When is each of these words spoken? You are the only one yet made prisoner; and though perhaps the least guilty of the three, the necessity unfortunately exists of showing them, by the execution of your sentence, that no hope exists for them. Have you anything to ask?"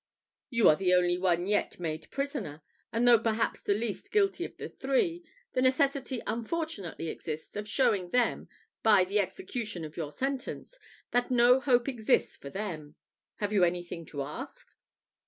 You 0.49 0.67
are 0.67 0.75
the 0.75 0.95
only 0.95 1.19
one 1.19 1.45
yet 1.45 1.79
made 1.79 2.09
prisoner; 2.09 2.63
and 2.91 3.07
though 3.07 3.19
perhaps 3.19 3.61
the 3.61 3.75
least 3.75 4.11
guilty 4.11 4.43
of 4.45 4.57
the 4.57 4.67
three, 4.67 5.23
the 5.53 5.61
necessity 5.61 6.23
unfortunately 6.25 7.07
exists 7.09 7.55
of 7.55 7.69
showing 7.69 8.09
them, 8.09 8.49
by 8.81 9.03
the 9.03 9.19
execution 9.19 9.85
of 9.85 9.97
your 9.97 10.11
sentence, 10.11 10.79
that 11.11 11.29
no 11.29 11.59
hope 11.59 11.87
exists 11.87 12.35
for 12.35 12.49
them. 12.49 12.95
Have 13.35 13.53
you 13.53 13.63
anything 13.63 14.03
to 14.07 14.23
ask?" 14.23 14.67